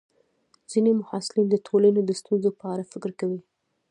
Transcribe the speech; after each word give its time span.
ځینې 0.71 0.91
محصلین 0.99 1.47
د 1.49 1.55
ټولنې 1.67 2.01
د 2.05 2.11
ستونزو 2.19 2.49
په 2.59 2.65
اړه 2.73 2.83
فکر 2.91 3.11
کوي. 3.19 3.41